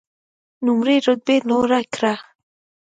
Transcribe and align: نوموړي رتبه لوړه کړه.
نوموړي 0.65 0.97
رتبه 1.07 1.35
لوړه 1.49 1.79
کړه. 1.93 2.13